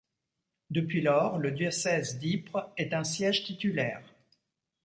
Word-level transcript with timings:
Depuis 0.71 0.99
lors, 0.99 1.37
le 1.37 1.51
diocèse 1.51 2.17
d’Ypres 2.17 2.73
est 2.75 2.95
un 2.95 3.03
siège 3.03 3.43
titulaire. 3.43 4.01